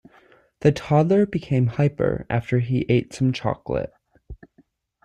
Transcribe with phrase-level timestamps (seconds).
[0.61, 3.93] The toddler became hyper after he ate some chocolate.